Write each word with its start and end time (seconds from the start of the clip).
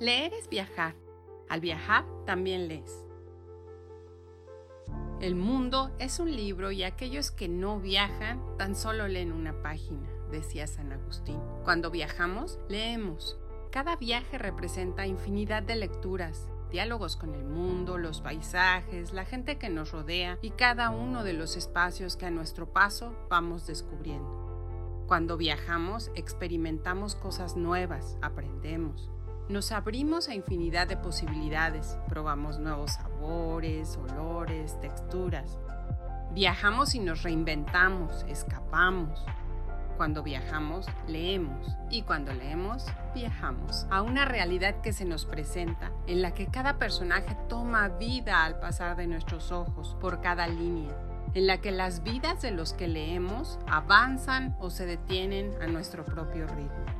Leer 0.00 0.32
es 0.32 0.48
viajar. 0.48 0.94
Al 1.48 1.60
viajar 1.60 2.04
también 2.24 2.68
lees. 2.68 3.04
El 5.20 5.34
mundo 5.34 5.90
es 5.98 6.20
un 6.20 6.30
libro 6.30 6.70
y 6.70 6.84
aquellos 6.84 7.32
que 7.32 7.48
no 7.48 7.80
viajan 7.80 8.40
tan 8.58 8.76
solo 8.76 9.08
leen 9.08 9.32
una 9.32 9.60
página, 9.60 10.08
decía 10.30 10.68
San 10.68 10.92
Agustín. 10.92 11.40
Cuando 11.64 11.90
viajamos, 11.90 12.60
leemos. 12.68 13.36
Cada 13.72 13.96
viaje 13.96 14.38
representa 14.38 15.08
infinidad 15.08 15.64
de 15.64 15.74
lecturas, 15.74 16.46
diálogos 16.70 17.16
con 17.16 17.34
el 17.34 17.44
mundo, 17.44 17.98
los 17.98 18.20
paisajes, 18.20 19.12
la 19.12 19.24
gente 19.24 19.58
que 19.58 19.68
nos 19.68 19.90
rodea 19.90 20.38
y 20.42 20.50
cada 20.50 20.90
uno 20.90 21.24
de 21.24 21.32
los 21.32 21.56
espacios 21.56 22.16
que 22.16 22.26
a 22.26 22.30
nuestro 22.30 22.72
paso 22.72 23.16
vamos 23.28 23.66
descubriendo. 23.66 25.04
Cuando 25.08 25.36
viajamos, 25.36 26.12
experimentamos 26.14 27.16
cosas 27.16 27.56
nuevas, 27.56 28.16
aprendemos. 28.22 29.10
Nos 29.48 29.72
abrimos 29.72 30.28
a 30.28 30.34
infinidad 30.34 30.86
de 30.88 30.98
posibilidades, 30.98 31.96
probamos 32.06 32.58
nuevos 32.58 32.92
sabores, 32.92 33.96
olores, 33.96 34.78
texturas. 34.78 35.58
Viajamos 36.34 36.94
y 36.94 36.98
nos 36.98 37.22
reinventamos, 37.22 38.26
escapamos. 38.28 39.24
Cuando 39.96 40.22
viajamos, 40.22 40.86
leemos 41.06 41.74
y 41.88 42.02
cuando 42.02 42.34
leemos, 42.34 42.84
viajamos 43.14 43.86
a 43.90 44.02
una 44.02 44.26
realidad 44.26 44.82
que 44.82 44.92
se 44.92 45.06
nos 45.06 45.24
presenta, 45.24 45.92
en 46.06 46.20
la 46.20 46.34
que 46.34 46.48
cada 46.48 46.78
personaje 46.78 47.34
toma 47.48 47.88
vida 47.88 48.44
al 48.44 48.60
pasar 48.60 48.96
de 48.96 49.06
nuestros 49.06 49.50
ojos 49.50 49.96
por 49.98 50.20
cada 50.20 50.46
línea, 50.46 50.94
en 51.32 51.46
la 51.46 51.62
que 51.62 51.72
las 51.72 52.02
vidas 52.02 52.42
de 52.42 52.50
los 52.50 52.74
que 52.74 52.86
leemos 52.86 53.58
avanzan 53.66 54.54
o 54.60 54.68
se 54.68 54.84
detienen 54.84 55.54
a 55.62 55.66
nuestro 55.68 56.04
propio 56.04 56.46
ritmo. 56.48 56.97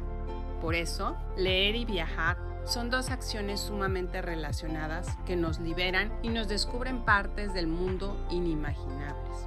Por 0.61 0.75
eso, 0.75 1.17
leer 1.37 1.77
y 1.77 1.85
viajar 1.85 2.37
son 2.65 2.91
dos 2.91 3.11
acciones 3.11 3.61
sumamente 3.61 4.21
relacionadas 4.21 5.17
que 5.25 5.37
nos 5.37 5.59
liberan 5.59 6.13
y 6.23 6.29
nos 6.29 6.49
descubren 6.49 7.05
partes 7.05 7.55
del 7.55 7.67
mundo 7.67 8.27
inimaginables. 8.31 9.45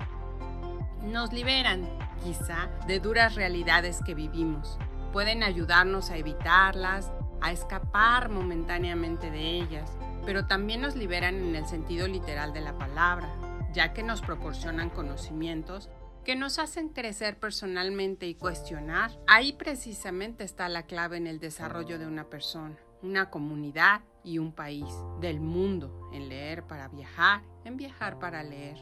Nos 1.04 1.34
liberan, 1.34 1.88
quizá, 2.24 2.70
de 2.88 3.00
duras 3.00 3.36
realidades 3.36 4.00
que 4.06 4.16
vivimos. 4.16 4.80
Pueden 5.12 5.44
ayudarnos 5.44 6.10
a 6.10 6.18
evitarlas, 6.18 7.12
a 7.42 7.52
escapar 7.52 8.30
momentáneamente 8.30 9.30
de 9.30 9.60
ellas, 9.60 9.92
pero 10.26 10.48
también 10.48 10.82
nos 10.82 10.96
liberan 10.96 11.36
en 11.36 11.56
el 11.56 11.66
sentido 11.66 12.08
literal 12.08 12.54
de 12.54 12.62
la 12.62 12.78
palabra, 12.78 13.30
ya 13.74 13.94
que 13.94 14.04
nos 14.04 14.22
proporcionan 14.22 14.90
conocimientos 14.90 15.90
que 16.24 16.36
nos 16.36 16.60
hacen 16.60 16.90
crecer 16.90 17.40
personalmente 17.40 18.28
y 18.28 18.36
cuestionar, 18.36 19.12
ahí 19.28 19.54
precisamente 19.54 20.44
está 20.44 20.70
la 20.70 20.84
clave 20.84 21.18
en 21.18 21.28
el 21.28 21.40
desarrollo 21.40 21.98
de 21.98 22.08
una 22.08 22.30
persona, 22.30 22.78
una 23.02 23.30
comunidad 23.30 24.02
y 24.24 24.38
un 24.38 24.54
país, 24.54 24.94
del 25.20 25.40
mundo, 25.40 26.10
en 26.14 26.30
leer 26.30 26.64
para 26.68 26.88
viajar, 26.88 27.42
en 27.66 27.78
viajar 27.78 28.20
para 28.20 28.44
leer. 28.44 28.78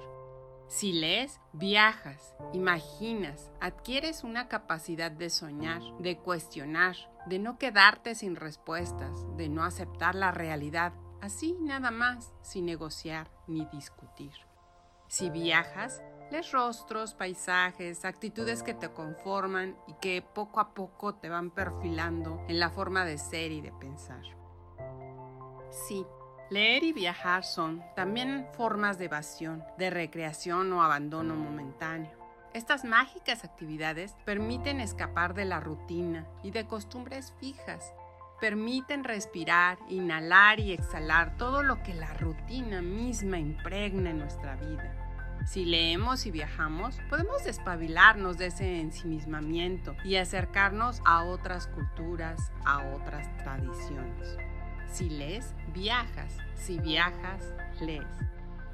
Si 0.68 0.94
lees, 0.94 1.40
viajas, 1.54 2.36
imaginas, 2.54 3.50
adquieres 3.60 4.24
una 4.24 4.48
capacidad 4.48 5.10
de 5.10 5.32
soñar, 5.32 5.82
de 6.00 6.18
cuestionar, 6.18 6.96
de 7.26 7.40
no 7.40 7.58
quedarte 7.58 8.14
sin 8.14 8.36
respuestas, 8.36 9.26
de 9.36 9.50
no 9.50 9.64
aceptar 9.64 10.14
la 10.14 10.32
realidad, 10.32 10.94
así 11.22 11.56
nada 11.60 11.90
más, 11.90 12.34
sin 12.44 12.66
negociar 12.66 13.32
ni 13.48 13.66
discutir. 13.74 14.34
Si 15.08 15.32
viajas, 15.32 16.04
les 16.32 16.52
rostros, 16.52 17.14
paisajes, 17.14 18.06
actitudes 18.06 18.64
que 18.64 18.74
te 18.74 18.90
conforman 18.90 19.76
y 19.88 19.94
que 19.94 20.22
poco 20.22 20.60
a 20.60 20.74
poco 20.74 21.16
te 21.16 21.30
van 21.30 21.52
perfilando 21.52 22.44
en 22.48 22.60
la 22.60 22.70
forma 22.70 23.06
de 23.06 23.18
ser 23.18 23.52
y 23.52 23.62
de 23.62 23.72
pensar. 23.72 24.24
Sí, 25.70 26.06
leer 26.50 26.84
y 26.84 26.94
viajar 26.94 27.44
son 27.44 27.84
también 27.96 28.48
formas 28.54 28.98
de 28.98 29.06
evasión, 29.06 29.64
de 29.78 29.90
recreación 29.90 30.72
o 30.74 30.84
abandono 30.84 31.36
momentáneo. 31.36 32.18
Estas 32.54 32.84
mágicas 32.84 33.44
actividades 33.44 34.16
permiten 34.26 34.80
escapar 34.82 35.36
de 35.36 35.46
la 35.46 35.60
rutina 35.60 36.28
y 36.44 36.52
de 36.52 36.66
costumbres 36.66 37.34
fijas. 37.40 37.94
Permiten 38.42 39.04
respirar, 39.04 39.78
inhalar 39.88 40.60
y 40.60 40.72
exhalar 40.72 41.38
todo 41.38 41.62
lo 41.62 41.84
que 41.84 41.94
la 41.94 42.14
rutina 42.14 42.82
misma 42.82 43.38
impregna 43.38 44.10
en 44.10 44.20
nuestra 44.20 44.56
vida. 44.56 44.99
Si 45.50 45.66
leemos 45.66 46.28
y 46.28 46.32
viajamos, 46.32 47.00
podemos 47.10 47.44
despabilarnos 47.44 48.38
de 48.38 48.46
ese 48.46 48.82
ensimismamiento 48.82 49.96
y 50.04 50.18
acercarnos 50.18 51.02
a 51.06 51.24
otras 51.24 51.66
culturas, 51.66 52.52
a 52.68 52.86
otras 52.94 53.36
tradiciones. 53.38 54.38
Si 54.92 55.10
lees, 55.10 55.56
viajas. 55.74 56.38
Si 56.54 56.78
viajas, 56.78 57.52
lees. 57.82 58.06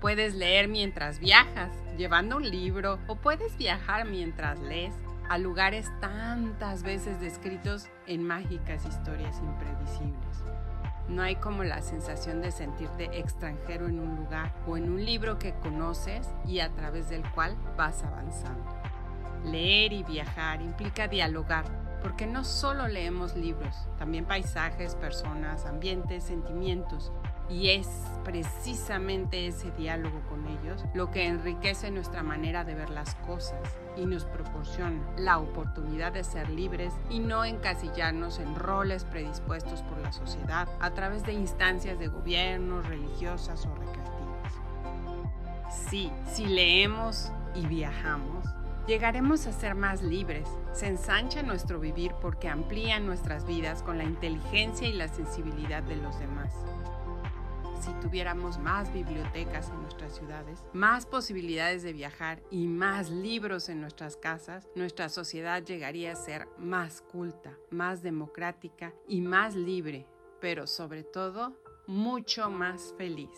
Puedes 0.01 0.35
leer 0.35 0.67
mientras 0.67 1.19
viajas, 1.19 1.71
llevando 1.97 2.35
un 2.35 2.49
libro, 2.49 2.99
o 3.07 3.15
puedes 3.15 3.55
viajar 3.55 4.05
mientras 4.05 4.59
lees 4.59 4.93
a 5.29 5.37
lugares 5.37 5.89
tantas 6.01 6.83
veces 6.83 7.21
descritos 7.21 7.87
en 8.05 8.21
mágicas 8.27 8.85
historias 8.85 9.39
imprevisibles. 9.39 10.43
No 11.07 11.21
hay 11.21 11.35
como 11.35 11.63
la 11.63 11.81
sensación 11.81 12.41
de 12.41 12.51
sentirte 12.51 13.19
extranjero 13.19 13.87
en 13.87 13.99
un 13.99 14.15
lugar 14.15 14.53
o 14.67 14.75
en 14.75 14.89
un 14.89 15.05
libro 15.05 15.37
que 15.37 15.53
conoces 15.53 16.33
y 16.47 16.59
a 16.59 16.73
través 16.73 17.09
del 17.09 17.23
cual 17.31 17.55
vas 17.77 18.03
avanzando. 18.03 18.65
Leer 19.45 19.93
y 19.93 20.03
viajar 20.03 20.61
implica 20.61 21.07
dialogar, 21.07 21.65
porque 22.01 22.25
no 22.25 22.43
solo 22.43 22.87
leemos 22.87 23.35
libros, 23.35 23.87
también 23.99 24.25
paisajes, 24.25 24.95
personas, 24.95 25.65
ambientes, 25.65 26.23
sentimientos, 26.23 27.11
y 27.49 27.69
es 27.69 27.87
precisamente 28.23 29.47
ese 29.47 29.71
diálogo 29.71 30.19
con 30.27 30.47
ellos 30.47 30.83
lo 30.93 31.11
que 31.11 31.27
enriquece 31.27 31.91
nuestra 31.91 32.23
manera 32.23 32.63
de 32.63 32.73
ver 32.73 32.89
las 32.89 33.13
cosas 33.15 33.61
y 33.95 34.05
nos 34.05 34.25
proporciona 34.25 34.99
la 35.17 35.37
oportunidad 35.37 36.11
de 36.11 36.23
ser 36.23 36.49
libres 36.49 36.91
y 37.09 37.19
no 37.19 37.45
encasillarnos 37.45 38.39
en 38.39 38.55
roles 38.55 39.05
predispuestos 39.05 39.83
por 39.83 39.99
la 39.99 40.11
sociedad 40.11 40.67
a 40.79 40.91
través 40.91 41.23
de 41.23 41.33
instancias 41.33 41.99
de 41.99 42.07
gobierno, 42.07 42.81
religiosas 42.81 43.65
o 43.65 43.75
recreativas. 43.75 44.53
Sí, 45.89 46.11
si 46.25 46.47
leemos 46.47 47.31
y 47.53 47.67
viajamos, 47.67 48.45
llegaremos 48.87 49.45
a 49.45 49.53
ser 49.53 49.75
más 49.75 50.01
libres. 50.01 50.49
Se 50.73 50.87
ensancha 50.87 51.43
nuestro 51.43 51.79
vivir 51.79 52.13
porque 52.21 52.49
amplía 52.49 52.99
nuestras 52.99 53.45
vidas 53.45 53.83
con 53.83 53.99
la 53.99 54.03
inteligencia 54.03 54.87
y 54.87 54.93
la 54.93 55.07
sensibilidad 55.07 55.83
de 55.83 55.97
los 55.97 56.17
demás 56.19 56.53
si 57.85 57.93
tuviéramos 58.01 58.57
más 58.57 58.91
bibliotecas 58.91 59.69
en 59.69 59.81
nuestras 59.83 60.15
ciudades, 60.15 60.63
más 60.73 61.05
posibilidades 61.05 61.83
de 61.83 61.93
viajar 61.93 62.41
y 62.49 62.65
más 62.65 63.11
libros 63.11 63.69
en 63.69 63.79
nuestras 63.79 64.17
casas, 64.17 64.67
nuestra 64.73 65.07
sociedad 65.07 65.63
llegaría 65.63 66.13
a 66.13 66.15
ser 66.15 66.47
más 66.57 67.01
culta, 67.01 67.55
más 67.69 68.01
democrática 68.01 68.91
y 69.07 69.21
más 69.21 69.55
libre, 69.55 70.07
pero 70.41 70.65
sobre 70.65 71.03
todo 71.03 71.55
mucho 71.85 72.49
más 72.49 72.95
feliz. 72.97 73.37